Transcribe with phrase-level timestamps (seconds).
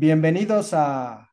[0.00, 1.28] Bienvenidos a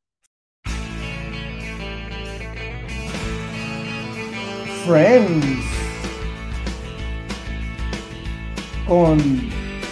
[4.88, 5.66] Friends
[8.88, 9.20] con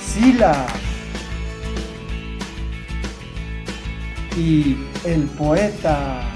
[0.02, 0.66] Sila
[4.36, 6.33] y el poeta.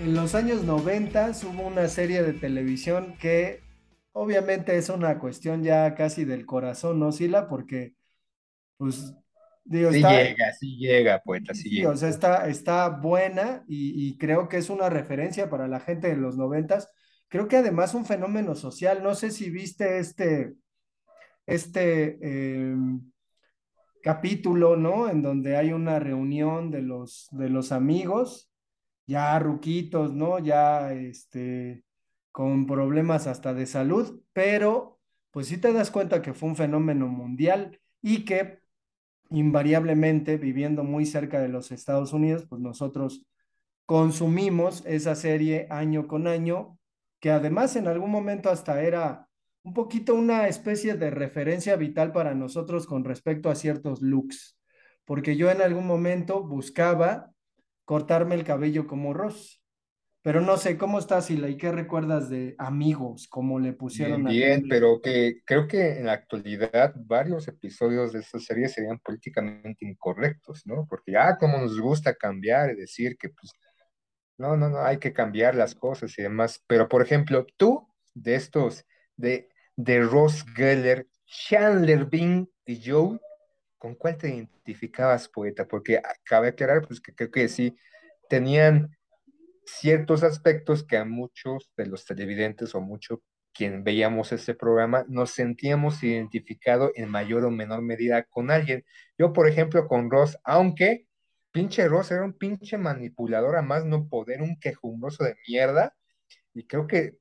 [0.00, 3.60] En los años 90 hubo una serie de televisión que
[4.12, 7.48] obviamente es una cuestión ya casi del corazón, ¿no, Sila?
[7.48, 7.92] Porque,
[8.78, 9.14] pues,
[9.62, 11.90] digo, Sí está, llega, sí llega, poeta, sí sí, llega.
[11.90, 16.08] o sea, está, está buena y, y creo que es una referencia para la gente
[16.08, 16.88] de los noventas.
[17.28, 19.02] Creo que además un fenómeno social.
[19.02, 20.54] No sé si viste este,
[21.44, 22.74] este eh,
[24.02, 25.10] capítulo, ¿no?
[25.10, 28.49] En donde hay una reunión de los, de los amigos
[29.10, 30.38] ya ruquitos, ¿no?
[30.38, 31.84] Ya este,
[32.30, 35.00] con problemas hasta de salud, pero
[35.32, 38.60] pues sí te das cuenta que fue un fenómeno mundial y que
[39.30, 43.26] invariablemente viviendo muy cerca de los Estados Unidos, pues nosotros
[43.84, 46.78] consumimos esa serie año con año,
[47.18, 49.28] que además en algún momento hasta era
[49.64, 54.56] un poquito una especie de referencia vital para nosotros con respecto a ciertos looks,
[55.04, 57.32] porque yo en algún momento buscaba
[57.90, 59.60] cortarme el cabello como Ross.
[60.22, 61.48] Pero no sé, ¿cómo estás, Sila?
[61.48, 64.68] ¿Y qué recuerdas de amigos, como le Bien, pusieron a bien, Tony?
[64.70, 70.64] pero que creo que en la actualidad varios episodios de esta serie serían políticamente incorrectos,
[70.66, 70.86] ¿no?
[70.88, 73.50] Porque ya como nos gusta cambiar y decir que pues
[74.38, 76.62] no, no, no, hay que cambiar las cosas y demás.
[76.68, 78.84] Pero por ejemplo, tú de estos,
[79.16, 83.18] de, de Ross Geller, Chandler Bing y Joe,
[83.80, 85.66] ¿con cuál te identificabas, poeta?
[85.66, 87.76] Porque ah, cabe aclarar pues que creo que sí
[88.28, 88.96] tenían
[89.64, 93.22] ciertos aspectos que a muchos de los televidentes o mucho
[93.54, 98.84] quien veíamos este programa nos sentíamos identificados en mayor o menor medida con alguien.
[99.18, 101.06] Yo, por ejemplo, con Ross, aunque
[101.50, 105.96] pinche Ross era un pinche manipulador a más no poder, un quejumbroso de mierda,
[106.54, 107.16] y creo que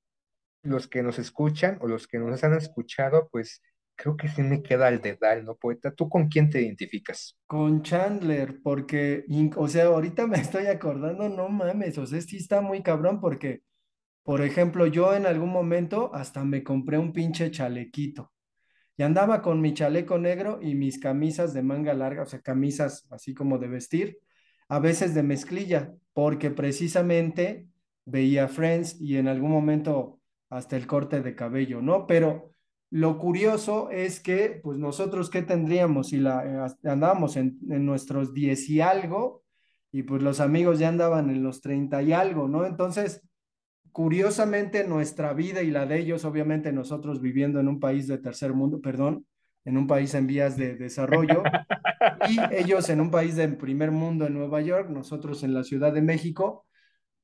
[0.64, 3.62] los que nos escuchan o los que nos han escuchado, pues
[4.00, 5.92] creo que sí me queda el dedal, ¿no, poeta?
[5.92, 7.38] ¿Tú con quién te identificas?
[7.46, 9.26] Con Chandler, porque,
[9.58, 13.62] o sea, ahorita me estoy acordando, no mames, o sea, sí está muy cabrón porque,
[14.24, 18.32] por ejemplo, yo en algún momento hasta me compré un pinche chalequito
[18.96, 23.06] y andaba con mi chaleco negro y mis camisas de manga larga, o sea, camisas
[23.12, 24.20] así como de vestir,
[24.70, 27.68] a veces de mezclilla, porque precisamente
[28.06, 32.08] veía Friends y en algún momento hasta el corte de cabello, ¿no?
[32.08, 32.54] Pero
[32.92, 38.34] lo curioso es que, pues nosotros, ¿qué tendríamos si la, eh, andábamos en, en nuestros
[38.34, 39.44] 10 y algo
[39.92, 42.66] y pues los amigos ya andaban en los 30 y algo, ¿no?
[42.66, 43.22] Entonces,
[43.92, 48.54] curiosamente, nuestra vida y la de ellos, obviamente nosotros viviendo en un país de tercer
[48.54, 49.26] mundo, perdón,
[49.66, 51.44] en un país en vías de desarrollo,
[52.30, 55.94] y ellos en un país de primer mundo en Nueva York, nosotros en la Ciudad
[55.94, 56.66] de México,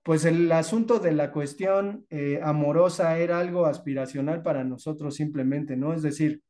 [0.06, 5.94] pues el asunto de la cuestión eh, amorosa era algo aspiracional para nosotros simplemente, ¿no?
[5.94, 6.44] Es decir,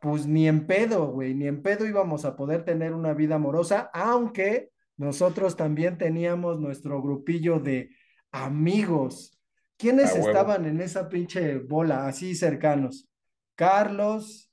[0.00, 3.90] pues ni en pedo, güey, ni en pedo íbamos a poder tener una vida amorosa,
[3.92, 7.90] aunque nosotros también teníamos nuestro grupillo de
[8.32, 9.38] amigos.
[9.76, 13.06] ¿Quiénes estaban en esa pinche bola así cercanos?
[13.54, 14.50] Carlos,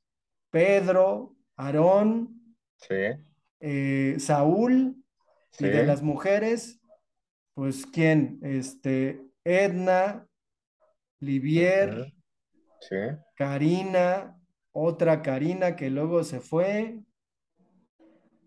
[0.50, 2.96] Pedro, Aarón, Sí,
[3.62, 4.98] eh, Saúl,
[5.58, 6.82] y de las mujeres,
[7.56, 10.28] pues quién, este, Edna,
[11.20, 12.14] Livier.
[12.82, 12.96] Sí.
[13.36, 14.40] Karina,
[14.74, 17.02] otra Karina que luego se fue.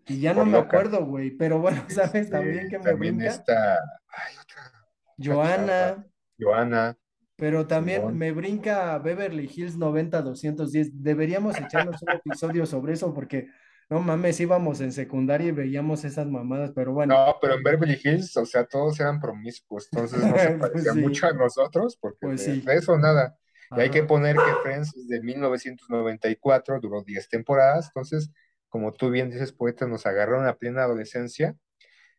[0.07, 3.27] Y ya no me acuerdo, güey, pero bueno, ¿sabes Este, también que me también brinca?
[3.27, 3.73] está,
[4.09, 4.71] ay, otra,
[5.17, 6.05] Joana,
[6.39, 6.97] Joana,
[7.35, 8.17] pero también Simón.
[8.17, 10.91] me brinca Beverly Hills 90-210.
[10.93, 13.49] Deberíamos echarnos un episodio sobre eso porque,
[13.89, 17.99] no mames, íbamos en secundaria y veíamos esas mamadas, pero bueno, No, pero en Beverly
[18.03, 20.99] Hills, o sea, todos eran promiscuos, entonces no se parecía sí.
[20.99, 22.61] mucho a nosotros, porque Pues de, sí.
[22.61, 23.37] de eso nada.
[23.75, 28.31] Y hay que poner que Friends es de 1994, duró 10 temporadas, entonces,
[28.69, 31.55] como tú bien dices, poeta, nos agarraron a plena adolescencia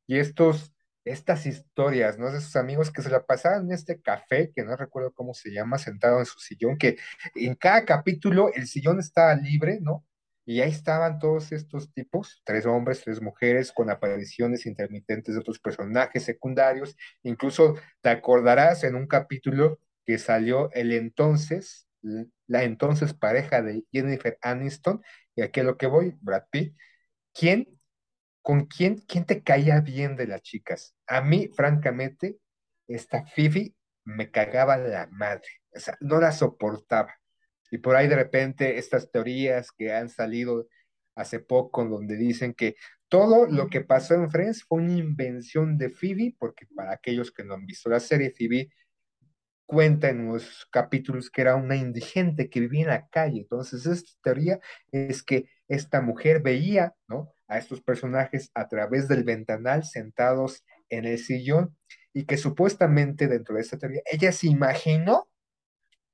[0.06, 0.74] y estos,
[1.04, 2.30] estas historias, ¿no?
[2.32, 5.50] De esos amigos que se la pasaban en este café, que no recuerdo cómo se
[5.52, 6.98] llama, sentado en su sillón, que
[7.34, 10.04] en cada capítulo el sillón estaba libre, ¿no?
[10.50, 15.60] Y ahí estaban todos estos tipos, tres hombres, tres mujeres, con apariciones intermitentes de otros
[15.60, 16.96] personajes secundarios.
[17.22, 21.86] Incluso te acordarás en un capítulo que salió el entonces,
[22.48, 25.00] la entonces pareja de Jennifer Aniston,
[25.36, 26.76] y aquí a lo que voy, Brad Pitt,
[27.32, 27.78] ¿quién
[28.42, 30.96] ¿Con quién, quién te caía bien de las chicas?
[31.06, 32.38] A mí, francamente,
[32.88, 35.46] esta Fifi me cagaba la madre.
[35.76, 37.19] O sea, no la soportaba.
[37.70, 40.68] Y por ahí de repente estas teorías que han salido
[41.14, 42.76] hace poco, donde dicen que
[43.08, 47.44] todo lo que pasó en Friends fue una invención de Phoebe, porque para aquellos que
[47.44, 48.70] no han visto la serie, Phoebe
[49.66, 53.42] cuenta en los capítulos que era una indigente que vivía en la calle.
[53.42, 54.58] Entonces, esta teoría
[54.90, 57.32] es que esta mujer veía, ¿no?
[57.50, 61.76] a estos personajes a través del ventanal sentados en el sillón
[62.12, 65.28] y que supuestamente dentro de esta teoría ella se imaginó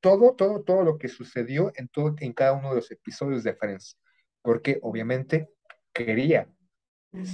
[0.01, 3.55] todo, todo, todo lo que sucedió en, todo, en cada uno de los episodios de
[3.55, 3.99] Friends,
[4.43, 5.49] porque obviamente
[5.93, 6.49] quería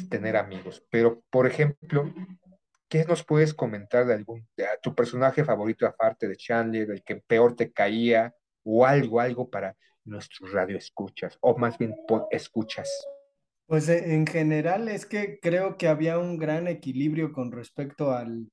[0.09, 0.85] tener amigos.
[0.91, 2.12] Pero, por ejemplo,
[2.88, 7.17] ¿qué nos puedes comentar de algún, de tu personaje favorito aparte de Chandler, el que
[7.17, 11.94] peor te caía, o algo, algo para nuestros radioescuchas, o más bien
[12.31, 12.88] escuchas?
[13.67, 18.50] Pues eh, en general es que creo que había un gran equilibrio con respecto al,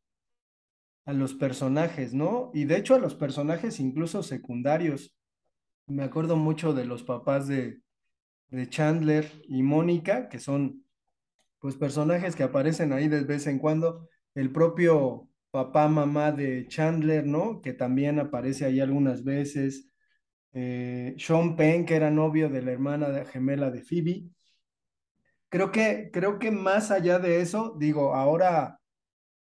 [1.10, 2.52] a los personajes, ¿no?
[2.54, 5.16] Y de hecho a los personajes incluso secundarios.
[5.88, 7.82] Me acuerdo mucho de los papás de,
[8.50, 10.86] de Chandler y Mónica, que son
[11.58, 14.08] pues personajes que aparecen ahí de vez en cuando.
[14.36, 17.60] El propio papá, mamá de Chandler, ¿no?
[17.62, 19.90] Que también aparece ahí algunas veces.
[20.54, 24.30] Eh, Sean Penn, que era novio de la hermana de, gemela de Phoebe.
[25.50, 28.79] Creo que, creo que más allá de eso, digo, ahora,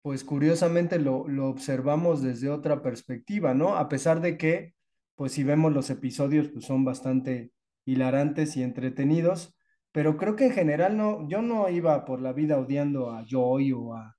[0.03, 3.77] pues curiosamente lo, lo observamos desde otra perspectiva, ¿no?
[3.77, 4.75] A pesar de que,
[5.15, 7.53] pues si vemos los episodios, pues son bastante
[7.85, 9.55] hilarantes y entretenidos,
[9.93, 13.71] pero creo que en general no, yo no iba por la vida odiando a Joy
[13.71, 14.17] o a,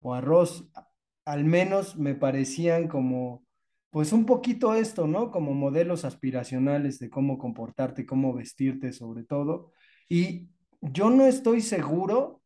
[0.00, 0.70] o a Ross,
[1.26, 3.44] al menos me parecían como,
[3.90, 5.30] pues un poquito esto, ¿no?
[5.30, 9.72] Como modelos aspiracionales de cómo comportarte, cómo vestirte sobre todo.
[10.08, 10.48] Y
[10.80, 12.40] yo no estoy seguro,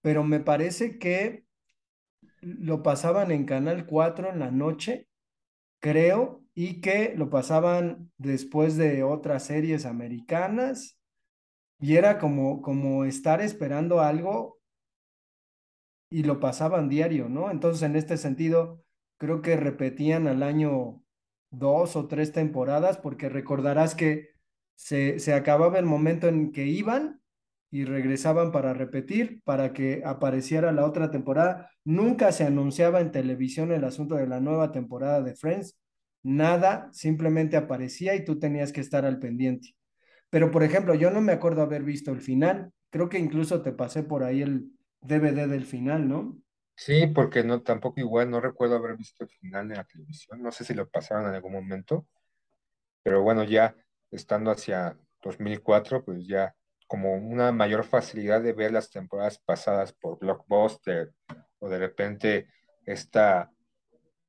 [0.00, 1.45] pero me parece que
[2.46, 5.08] lo pasaban en Canal 4 en la noche,
[5.80, 10.96] creo, y que lo pasaban después de otras series americanas,
[11.80, 14.58] y era como, como estar esperando algo
[16.08, 17.50] y lo pasaban diario, ¿no?
[17.50, 18.82] Entonces, en este sentido,
[19.18, 21.02] creo que repetían al año
[21.50, 24.30] dos o tres temporadas, porque recordarás que
[24.76, 27.20] se, se acababa el momento en que iban
[27.70, 31.70] y regresaban para repetir, para que apareciera la otra temporada.
[31.84, 35.78] Nunca se anunciaba en televisión el asunto de la nueva temporada de Friends,
[36.22, 39.76] nada, simplemente aparecía y tú tenías que estar al pendiente.
[40.30, 43.72] Pero, por ejemplo, yo no me acuerdo haber visto el final, creo que incluso te
[43.72, 44.70] pasé por ahí el
[45.00, 46.38] DVD del final, ¿no?
[46.76, 50.52] Sí, porque no, tampoco igual no recuerdo haber visto el final en la televisión, no
[50.52, 52.06] sé si lo pasaron en algún momento,
[53.02, 53.74] pero bueno, ya
[54.10, 56.54] estando hacia 2004, pues ya
[56.86, 61.12] como una mayor facilidad de ver las temporadas pasadas por Blockbuster
[61.58, 62.48] o de repente
[62.84, 63.50] esta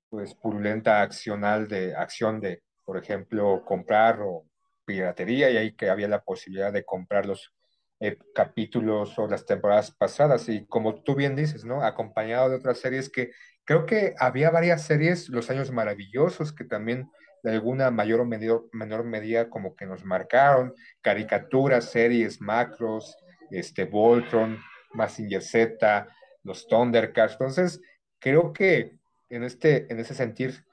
[0.10, 4.46] pues purulenta accional de acción de, por ejemplo, comprar o
[4.86, 7.54] piratería y ahí que había la posibilidad de comprarlos
[8.00, 10.48] eh, capítulos o las temporadas pasadas.
[10.50, 11.84] Y como tú bien dices, ¿no?
[11.84, 13.32] Acompañado de otras series que
[13.66, 17.10] creo que había varias series, Los Años Maravillosos, que también
[17.48, 23.18] de alguna mayor o menor, menor medida como que nos marcaron, caricaturas, series, macros,
[23.52, 24.60] este, Voltron,
[24.94, 26.08] Massinger Z,
[26.44, 27.34] los Thundercats.
[27.34, 27.82] Entonces,
[28.20, 28.98] creo que
[29.30, 30.66] en, este, en ese sentir,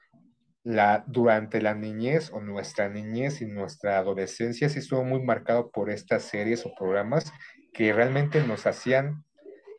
[0.63, 5.91] la, durante la niñez o nuestra niñez y nuestra adolescencia sí estuvo muy marcado por
[5.91, 7.31] estas series o programas
[7.71, 9.23] que realmente nos hacían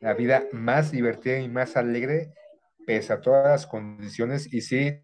[0.01, 2.31] la vida más divertida y más alegre
[2.87, 5.03] pese a todas las condiciones y sí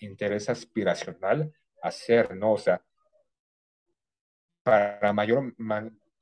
[0.00, 1.52] interés aspiracional
[1.82, 2.52] hacer, ¿no?
[2.52, 2.82] O sea,
[4.62, 5.54] para mayor,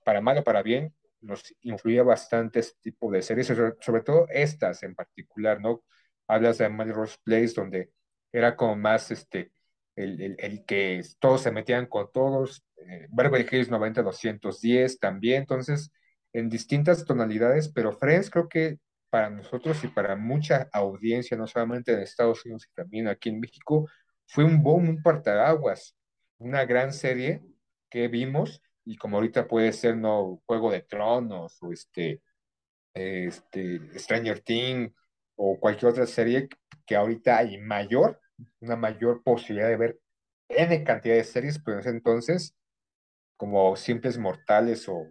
[0.04, 4.82] para mal o para bien, nos influía bastante este tipo de series, sobre, todo estas
[4.82, 5.84] en particular, ¿no?
[6.26, 7.90] Hablas de Melrose Place, donde
[8.32, 9.52] era como más este,
[9.96, 15.90] el, el, que todos se metían con todos, eh, Beverly Hills 90-210 también, entonces,
[16.32, 18.78] en distintas tonalidades, pero Friends creo que
[19.10, 23.40] para nosotros y para mucha audiencia, no solamente en Estados Unidos y también aquí en
[23.40, 23.88] México,
[24.26, 25.96] fue un boom, un partaguas,
[26.38, 27.42] una gran serie
[27.90, 32.22] que vimos y como ahorita puede ser no Juego de Tronos o este,
[32.94, 34.92] este Stranger Things
[35.36, 36.48] o cualquier otra serie
[36.86, 38.20] que ahorita hay mayor,
[38.60, 40.00] una mayor posibilidad de ver
[40.48, 42.56] N cantidad de series, pero en ese entonces,
[43.36, 45.06] como simples mortales o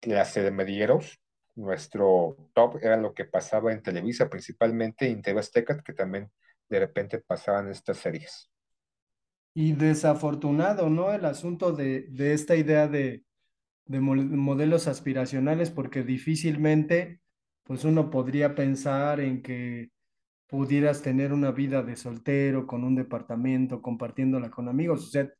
[0.00, 1.18] clase de medieros,
[1.56, 5.40] nuestro top era lo que pasaba en Televisa, principalmente en TV
[5.84, 6.30] que también
[6.68, 8.50] de repente pasaban estas series.
[9.54, 11.12] Y desafortunado, ¿no?
[11.12, 13.22] El asunto de, esta idea de,
[13.86, 17.20] modelos aspiracionales, porque difícilmente,
[17.62, 19.90] pues uno podría pensar en que
[20.48, 25.06] pudieras tener una vida de soltero, con un departamento, compartiéndola con amigos.
[25.06, 25.30] O sea,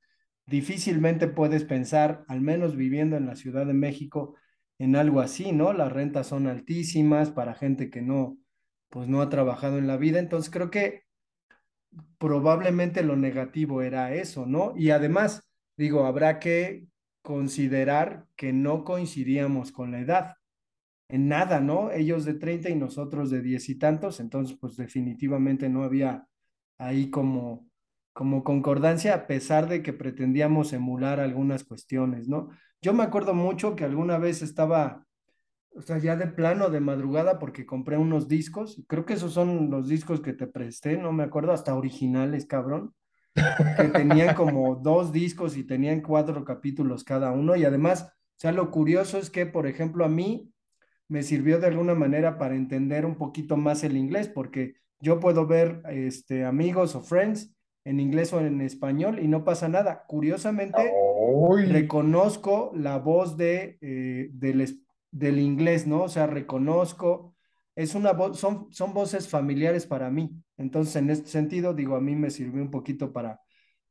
[0.47, 4.37] difícilmente puedes pensar, al menos viviendo en la Ciudad de México,
[4.78, 5.73] en algo así, ¿no?
[5.73, 8.38] Las rentas son altísimas para gente que no,
[8.90, 10.19] pues no ha trabajado en la vida.
[10.19, 11.04] Entonces creo que
[12.19, 14.75] probablemente lo negativo era eso, ¿no?
[14.76, 16.87] Y además, digo, habrá que
[17.23, 20.37] considerar que no coincidíamos con la edad.
[21.09, 21.90] En nada, ¿no?
[21.90, 26.26] Ellos de 30 y nosotros de diez y tantos, entonces pues definitivamente no había
[26.78, 27.69] ahí como,
[28.14, 32.49] como concordancia a pesar de que pretendíamos emular algunas cuestiones, ¿no?
[32.80, 35.04] Yo me acuerdo mucho que alguna vez estaba,
[35.75, 38.83] o sea, ya de plano, de madrugada, porque compré unos discos.
[38.87, 42.94] Creo que esos son los discos que te presté, no me acuerdo, hasta originales, cabrón.
[43.35, 47.56] Que tenían como dos discos y tenían cuatro capítulos cada uno.
[47.56, 50.52] Y además, o sea, lo curioso es que, por ejemplo, a mí
[51.09, 55.49] me sirvió de alguna manera para entender un poquito más el inglés, porque yo puedo
[55.49, 60.04] ver este, amigos o friends en inglés o en español y no pasa nada.
[60.06, 60.92] Curiosamente,
[61.68, 66.04] reconozco la voz de, eh, del, del, inglés, ¿no?
[66.04, 67.34] O sea, reconozco,
[67.76, 70.30] es una voz, son, son voces familiares para mí.
[70.56, 73.40] Entonces, en este sentido, digo, a mí me sirvió un poquito para,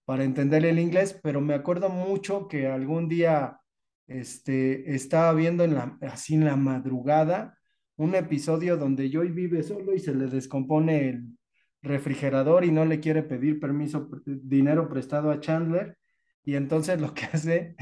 [0.06, 3.60] para entender el inglés, pero me acuerdo mucho que algún día
[4.08, 7.58] este, estaba viendo en la, así en la madrugada
[7.96, 11.38] un episodio donde Joy vive solo y se le descompone el,
[11.84, 15.98] refrigerador y no le quiere pedir permiso, dinero prestado a Chandler.
[16.44, 17.76] Y entonces lo que hace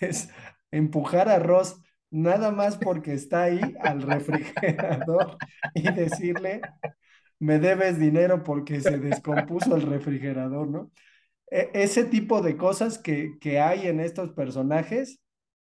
[0.00, 0.28] es
[0.70, 5.36] empujar a Ross nada más porque está ahí al refrigerador
[5.74, 6.60] y decirle,
[7.38, 10.90] me debes dinero porque se descompuso el refrigerador, ¿no?
[11.50, 15.20] E ese tipo de cosas que, que hay en estos personajes,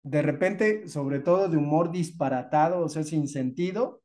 [0.04, 4.01] de repente, sobre todo de humor disparatado, o sea, sin sentido,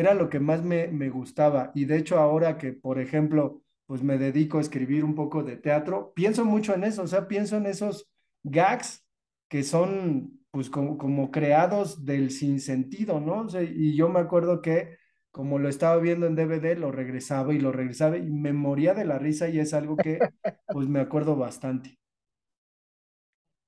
[0.00, 1.72] era lo que más me, gustaba.
[1.74, 5.56] Y de hecho ahora que, por ejemplo, pues me dedico a escribir un poco de
[5.56, 8.08] teatro, pienso mucho en eso, o sea, pienso en esos
[8.42, 9.04] gags
[9.48, 13.46] que son pues como, creados del sinsentido, ¿no?
[13.60, 14.96] y yo me acuerdo que
[15.30, 19.04] como lo estaba viendo en DVD, lo regresaba y lo regresaba y me moría de
[19.04, 20.18] la risa y es algo que
[20.66, 21.98] pues me acuerdo bastante.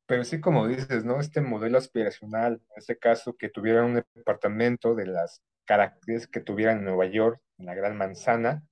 [0.06, 1.20] Pero sí, como dices, ¿no?
[1.20, 6.78] Este modelo aspiracional, en este caso, que tuviera un departamento de las caracteres que tuvieran
[6.78, 8.62] en Nueva York, en la Gran Manzana.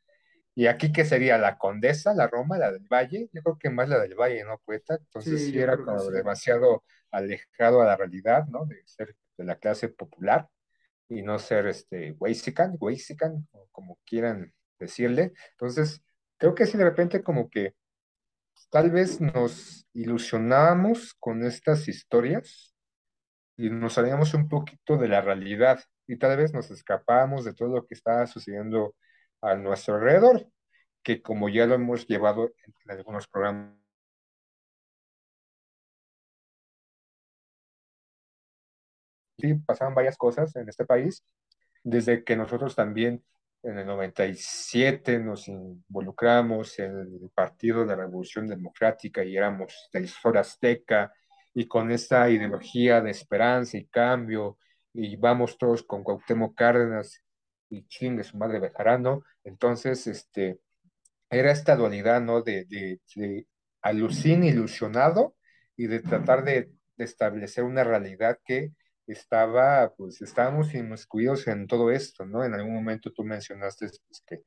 [0.55, 1.39] Y aquí, ¿qué sería?
[1.39, 3.29] ¿La Condesa, la Roma, la del Valle?
[3.33, 4.97] Yo creo que más la del Valle, ¿no, poeta?
[4.97, 8.67] Entonces sí, era como demasiado alejado a la realidad, ¿no?
[8.67, 10.49] De ser de la clase popular
[11.09, 15.33] y no ser este Weisican, Weisican, o como quieran decirle.
[15.53, 16.03] Entonces,
[16.37, 17.75] creo que sí, de repente como que
[18.71, 22.75] tal vez nos ilusionábamos con estas historias
[23.57, 27.69] y nos salíamos un poquito de la realidad y tal vez nos escapamos de todo
[27.77, 28.97] lo que estaba sucediendo
[29.41, 30.45] a nuestro alrededor,
[31.05, 32.53] que como ya lo hemos llevado
[32.85, 33.77] en algunos programas.
[39.39, 41.25] Sí, pasaban varias cosas en este país,
[41.85, 43.25] desde que nosotros también
[43.63, 50.11] en el 97 nos involucramos en el Partido de la Revolución Democrática y éramos del
[50.37, 51.13] Azteca
[51.55, 54.59] y con esta ideología de esperanza y cambio
[54.93, 57.23] y vamos todos con Cuauhtémoc Cárdenas
[57.69, 60.61] y chingue su madre Bejarano, entonces este
[61.31, 62.43] era esta dualidad, ¿no?
[62.43, 63.47] De, de, de
[63.83, 65.37] alucín ilusionado
[65.77, 68.73] y de tratar de, de establecer una realidad que
[69.07, 72.45] estaba, pues estábamos inmiscuidos en todo esto, ¿no?
[72.45, 74.43] En algún momento tú mencionaste pues, que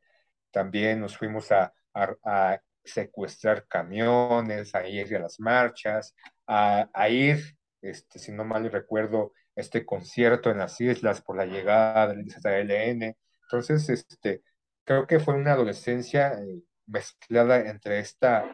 [0.52, 6.14] también nos fuimos a, a, a, secuestrar camiones, a ir a las marchas,
[6.46, 7.40] a, a ir,
[7.82, 13.16] este, si no mal recuerdo, este concierto en las islas por la llegada del ZLN.
[13.44, 14.44] Entonces, este,
[14.84, 18.46] creo que fue una adolescencia eh, mezclada entre esta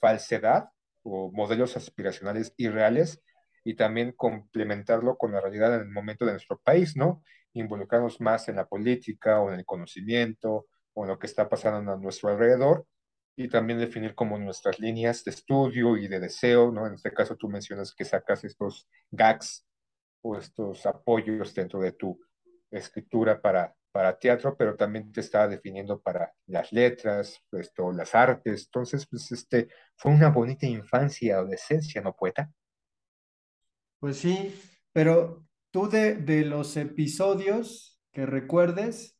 [0.00, 0.68] falsedad
[1.02, 3.22] o modelos aspiracionales irreales
[3.64, 7.22] y también complementarlo con la realidad en el momento de nuestro país, ¿no?
[7.54, 11.92] Involucrarnos más en la política o en el conocimiento o en lo que está pasando
[11.92, 12.86] a nuestro alrededor
[13.36, 16.86] y también definir como nuestras líneas de estudio y de deseo, ¿no?
[16.86, 19.64] En este caso tú mencionas que sacas estos gags
[20.38, 22.18] estos apoyos dentro de tu
[22.70, 28.64] escritura para, para teatro, pero también te está definiendo para las letras, esto, las artes.
[28.66, 32.50] Entonces, pues este, fue una bonita infancia adolescencia, ¿no, poeta?
[33.98, 34.54] Pues sí,
[34.92, 39.18] pero tú de, de los episodios que recuerdes,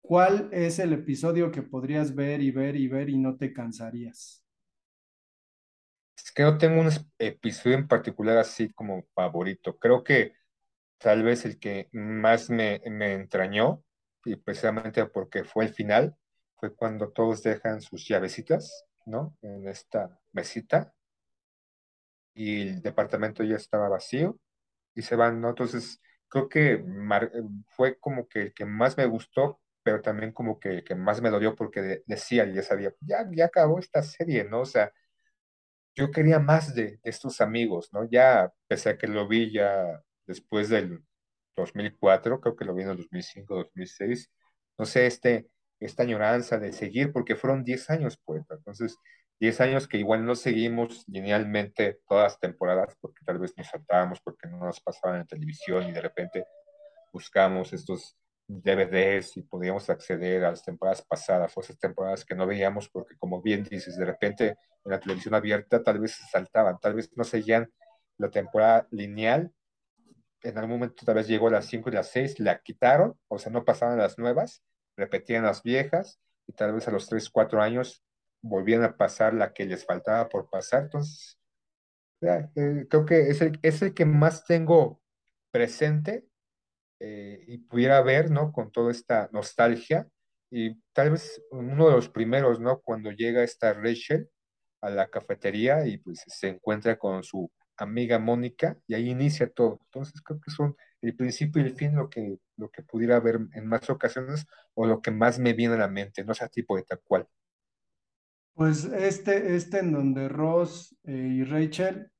[0.00, 4.43] ¿cuál es el episodio que podrías ver y ver y ver y no te cansarías?
[6.16, 9.78] Es que no tengo un episodio en particular así como favorito.
[9.78, 10.32] Creo que
[10.98, 13.84] tal vez el que más me, me entrañó,
[14.24, 16.16] y precisamente porque fue el final,
[16.56, 19.36] fue cuando todos dejan sus llavecitas, ¿no?
[19.42, 20.94] En esta mesita
[22.34, 24.38] y el departamento ya estaba vacío
[24.94, 25.50] y se van, ¿no?
[25.50, 26.84] Entonces, creo que
[27.76, 31.22] fue como que el que más me gustó, pero también como que el que más
[31.22, 34.62] me dolió porque de- decía, ya sabía, ya, ya acabó esta serie, ¿no?
[34.62, 34.92] O sea,
[35.94, 38.08] yo quería más de, de estos amigos, ¿no?
[38.10, 41.04] Ya, pese a que lo vi ya después del
[41.56, 44.30] 2004, creo que lo vi en el 2005, 2006,
[44.78, 45.48] no sé, este,
[45.80, 48.98] esta añoranza de seguir, porque fueron 10 años, pues, entonces,
[49.40, 54.20] 10 años que igual no seguimos linealmente todas las temporadas, porque tal vez nos saltábamos,
[54.22, 56.46] porque no nos pasaban en televisión y de repente
[57.12, 62.46] buscamos estos DVDs y podíamos acceder a las temporadas pasadas o esas temporadas que no
[62.46, 66.94] veíamos porque como bien dices, de repente en la televisión abierta tal vez saltaban, tal
[66.94, 67.72] vez no seguían
[68.18, 69.52] la temporada lineal,
[70.42, 73.38] en algún momento tal vez llegó a las 5 y las 6, la quitaron, o
[73.38, 74.62] sea, no pasaban las nuevas,
[74.96, 78.04] repetían las viejas y tal vez a los 3, 4 años
[78.42, 81.38] volvían a pasar la que les faltaba por pasar, entonces
[82.20, 85.00] eh, creo que es el, es el que más tengo
[85.50, 86.26] presente
[87.00, 88.52] eh, y pudiera ver, ¿no?
[88.52, 90.08] Con toda esta nostalgia
[90.50, 92.80] y tal vez uno de los primeros, ¿no?
[92.80, 94.28] Cuando llega esta Rachel
[94.80, 99.80] a la cafetería y pues se encuentra con su amiga Mónica y ahí inicia todo.
[99.86, 103.40] Entonces creo que son el principio y el fin lo que, lo que pudiera ver
[103.52, 106.76] en más ocasiones o lo que más me viene a la mente, no sea tipo
[106.76, 107.26] de tal cual.
[108.54, 112.10] Pues este, este en donde Ross eh, y Rachel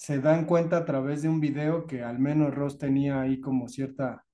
[0.00, 3.68] se dan cuenta a través de un video que al menos Ross tenía ahí como
[3.68, 4.24] cierta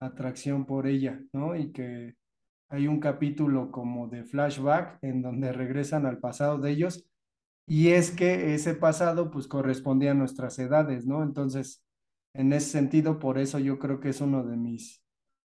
[0.00, 1.54] atracción por ella, ¿no?
[1.54, 2.16] Y que
[2.68, 7.06] hay un capítulo como de flashback en donde regresan al pasado de ellos
[7.64, 11.22] y es que ese pasado pues correspondía a nuestras edades, ¿no?
[11.22, 11.84] Entonces,
[12.34, 15.00] en ese sentido, por eso yo creo que es uno de mis,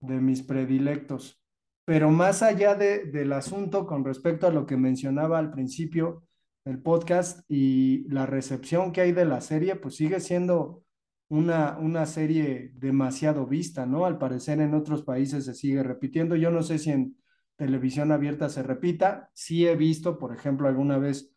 [0.01, 1.41] de mis predilectos.
[1.85, 6.25] Pero más allá de, del asunto con respecto a lo que mencionaba al principio
[6.65, 10.85] del podcast y la recepción que hay de la serie, pues sigue siendo
[11.29, 14.07] una, una serie demasiado vista, ¿no?
[14.07, 16.37] Al parecer en otros países se sigue repitiendo.
[16.37, 17.17] Yo no sé si en
[17.57, 19.31] televisión abierta se repita.
[19.35, 21.31] Sí he visto, por ejemplo, alguna vez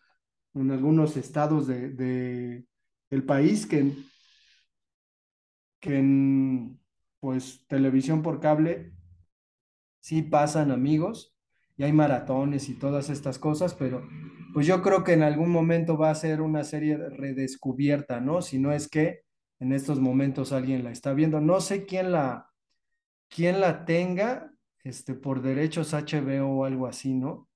[0.54, 2.66] en algunos estados de, de
[3.10, 3.94] del país que,
[5.80, 6.80] que en
[7.20, 8.94] pues televisión por cable
[10.00, 11.37] sí pasan amigos
[11.78, 14.08] y hay maratones y todas estas cosas, pero
[14.54, 18.42] pues yo creo que en algún momento va a ser una serie redescubierta, ¿no?
[18.42, 19.22] Si no es que
[19.60, 21.40] en estos momentos alguien la está viendo.
[21.42, 22.50] No sé quién la,
[23.30, 24.52] quién la tenga,
[24.84, 27.50] este, por derechos HBO o algo así, ¿no?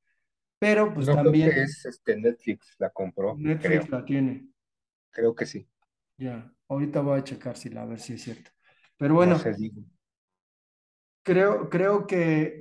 [0.60, 4.48] Pero pues No creo que también es este Netflix la compró, creo, Netflix la tiene.
[5.12, 5.68] creo que sí,
[6.18, 8.52] Ya, ahorita voy a checar si la, a ver si es cierto.
[8.98, 9.82] Pero no bueno, digo.
[11.24, 12.60] Creo, creo que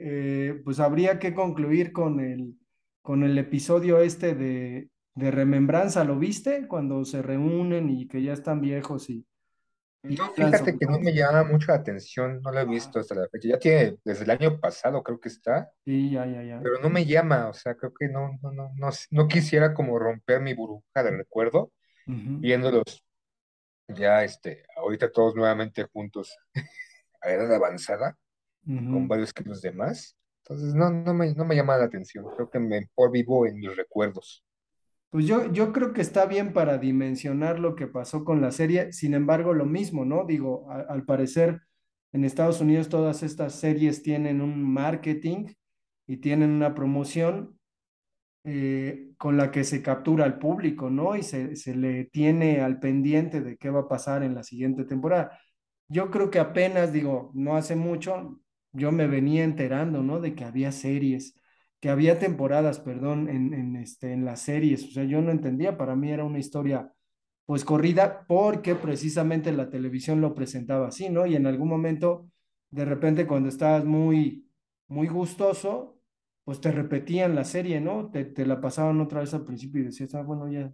[0.50, 2.58] eh, pues habría que concluir con el,
[3.02, 6.04] con el episodio este de, de Remembranza.
[6.04, 6.66] ¿Lo viste?
[6.68, 9.26] Cuando se reúnen y que ya están viejos y,
[10.04, 12.98] y No, hablan fíjate que no me llama mucho la atención, no lo he visto
[12.98, 13.48] hasta la fecha.
[13.50, 16.60] Ya tiene, desde el año pasado creo que está, Sí, ya, ya, ya.
[16.62, 19.98] pero no me llama, o sea, creo que no, no, no, no, no quisiera como
[19.98, 21.72] romper mi burbuja de recuerdo
[22.06, 23.04] Ujú, viéndolos
[23.88, 26.36] ya, este, ahorita todos nuevamente juntos
[27.22, 28.18] a edad avanzada,
[28.86, 30.16] con varios kilos de más.
[30.44, 33.74] Entonces, no, no me, no me llama la atención, creo que me vivo en mis
[33.76, 34.44] recuerdos.
[35.10, 38.92] Pues yo, yo creo que está bien para dimensionar lo que pasó con la serie.
[38.92, 40.24] Sin embargo, lo mismo, ¿no?
[40.24, 41.62] Digo, a- al parecer
[42.12, 45.46] en Estados Unidos todas estas series tienen un marketing
[46.06, 47.58] y tienen una promoción
[48.44, 51.16] eh, con la que se captura al público, ¿no?
[51.16, 54.84] Y se, se le tiene al pendiente de qué va a pasar en la siguiente
[54.84, 55.38] temporada.
[55.88, 58.40] Yo creo que apenas, digo, no hace mucho,
[58.72, 60.20] yo me venía enterando, ¿no?
[60.20, 61.34] De que había series,
[61.80, 64.84] que había temporadas, perdón, en, en, este, en las series.
[64.86, 66.92] O sea, yo no entendía, para mí era una historia,
[67.46, 71.26] pues, corrida, porque precisamente la televisión lo presentaba así, ¿no?
[71.26, 72.30] Y en algún momento,
[72.70, 74.48] de repente, cuando estabas muy,
[74.88, 75.98] muy gustoso,
[76.44, 78.10] pues te repetían la serie, ¿no?
[78.10, 80.72] Te, te la pasaban otra vez al principio y decías, ah, bueno, ya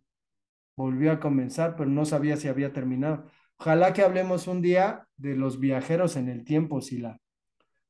[0.76, 3.26] volvió a comenzar, pero no sabía si había terminado.
[3.59, 7.20] Ojalá que hablemos un día de los viajeros en el tiempo, Sila.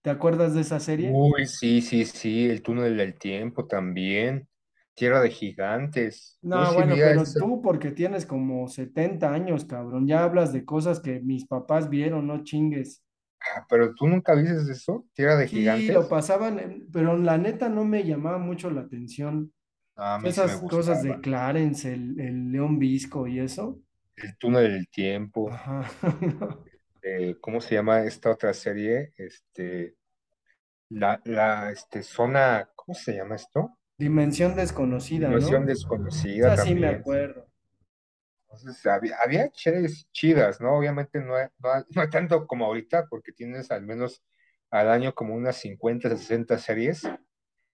[0.07, 1.19] ¿Te acuerdas de esa serie?
[1.19, 4.49] Uy, sí, sí, sí, el túnel del tiempo también,
[4.95, 6.39] Tierra de Gigantes.
[6.43, 11.01] No, sí bueno, pero tú porque tienes como 70 años, cabrón, ya hablas de cosas
[11.01, 13.03] que mis papás vieron, no chingues.
[13.41, 16.09] Ah, pero tú nunca viste eso, Tierra de Sí, lo Gigantes.
[16.09, 19.53] pasaban, pero la neta no me llamaba mucho la atención.
[19.97, 23.81] A mí sí me Esas cosas de Clarence, el, el León Visco y eso.
[24.17, 25.51] El túnel del tiempo.
[25.51, 25.89] Ajá.
[27.09, 29.13] eh, ¿cómo se llama esta otra serie?
[29.17, 29.95] Este,
[30.89, 33.79] la, la, este, zona, ¿cómo se llama esto?
[33.97, 35.69] Dimensión desconocida, Dimensión ¿no?
[35.69, 37.47] desconocida Esa sí me acuerdo.
[38.43, 40.77] Entonces, había, había series chidas, ¿no?
[40.77, 44.25] Obviamente no, no, no tanto como ahorita, porque tienes al menos
[44.71, 47.09] al año como unas 50, 60 series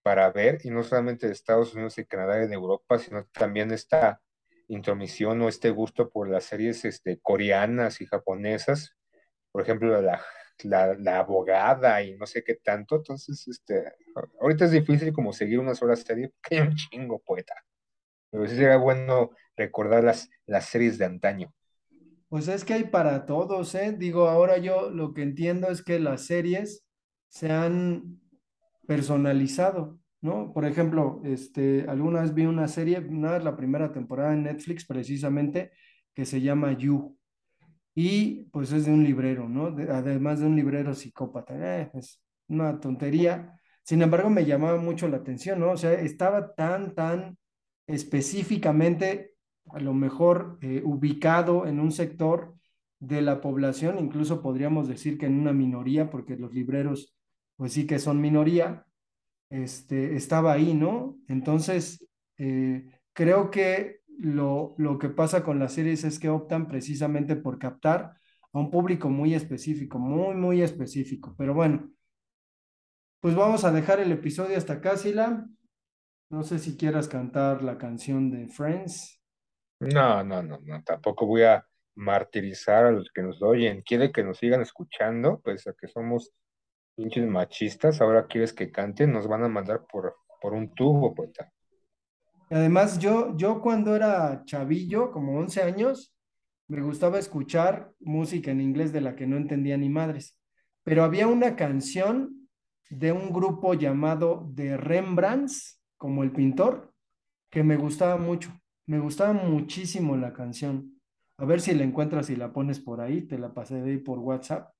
[0.03, 3.71] para ver, y no solamente de Estados Unidos y Canadá y de Europa, sino también
[3.71, 4.21] esta
[4.69, 8.95] intromisión o este gusto por las series este, coreanas y japonesas,
[9.53, 10.21] por ejemplo, la,
[10.65, 12.97] la, abogada y no sé qué tanto.
[12.97, 13.93] Entonces, este,
[14.41, 17.55] ahorita es difícil como seguir una sola serie, porque hay un chingo poeta.
[18.31, 21.55] Pero sí sería bueno recordar las, las series de antaño.
[22.29, 23.95] Pues es que hay para todos, ¿eh?
[23.97, 26.87] Digo, ahora yo lo que entiendo es que las series
[27.29, 28.21] se han
[28.87, 30.53] personalizado, ¿no?
[30.55, 35.73] Por ejemplo, este, alguna vez vi una serie, una la primera temporada en Netflix precisamente,
[36.15, 37.19] que se llama You,
[37.95, 39.71] y pues es de un librero, ¿no?
[39.71, 43.59] De- además de un librero psicópata, eh, es una tontería.
[43.85, 45.73] Sin embargo, me llamaba mucho la atención, ¿no?
[45.73, 47.37] O sea, estaba tan, tan
[47.87, 49.35] específicamente,
[49.71, 52.55] a lo mejor eh, ubicado en un sector
[53.01, 57.15] de la población, incluso podríamos decir que en una minoría, porque los libreros,
[57.57, 58.87] pues sí que son minoría,
[59.51, 61.19] este, estaba ahí, ¿no?
[61.29, 62.07] Entonces,
[62.39, 67.59] eh, creo que lo, lo que pasa con las series es que optan precisamente por
[67.59, 68.15] captar
[68.53, 71.35] a un público muy específico, muy, muy específico.
[71.37, 71.91] Pero bueno,
[73.21, 75.47] pues vamos a dejar el episodio hasta acá, Sila.
[76.31, 79.21] No sé si quieras cantar la canción de Friends.
[79.81, 83.83] No, no, no, no, tampoco voy a martirizar a los que nos oyen.
[83.83, 86.33] Quiere que nos sigan escuchando, pues a que somos
[86.97, 88.01] pinches machistas.
[88.01, 91.53] Ahora quieres que canten, nos van a mandar por, por un tubo, poeta.
[92.53, 96.15] Además, yo, yo cuando era chavillo, como 11 años,
[96.69, 100.39] me gustaba escuchar música en inglés de la que no entendía ni madres.
[100.83, 102.49] Pero había una canción
[102.91, 106.93] de un grupo llamado The Rembrandts, como el pintor,
[107.49, 108.53] que me gustaba mucho.
[108.85, 111.01] Me gustaba muchísimo la canción.
[111.39, 113.99] A ver si la encuentras y la pones por ahí, te la pasé de ahí
[113.99, 114.75] por WhatsApp.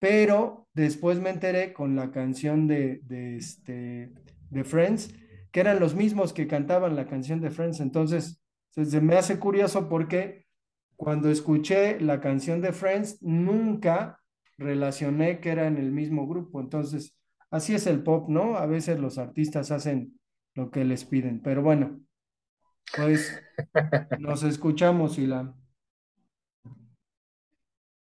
[0.00, 4.12] Pero después me enteré con la canción de, de, este,
[4.50, 5.14] de Friends,
[5.56, 7.80] que eran los mismos que cantaban la canción de Friends.
[7.80, 8.42] Entonces,
[8.72, 10.44] se, me hace curioso porque
[10.96, 14.20] cuando escuché la canción de Friends, nunca
[14.58, 16.60] relacioné que era en el mismo grupo.
[16.60, 17.16] Entonces,
[17.50, 18.58] así es el pop, ¿no?
[18.58, 20.20] A veces los artistas hacen
[20.54, 21.40] lo que les piden.
[21.40, 22.02] Pero bueno,
[22.94, 23.42] pues
[24.18, 25.54] nos escuchamos, Ila.